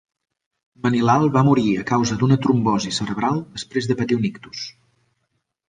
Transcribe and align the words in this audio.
Manilal 0.85 1.25
va 1.35 1.43
morir 1.49 1.65
a 1.83 1.83
causa 1.91 2.17
d'una 2.23 2.39
trombosi 2.47 2.95
cerebral 2.99 3.39
després 3.61 3.91
de 3.93 3.99
patir 4.03 4.21
un 4.25 4.29
ictus. 4.33 4.67